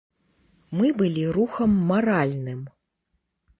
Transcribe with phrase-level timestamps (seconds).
[0.79, 2.67] Мы былі рухам маральным.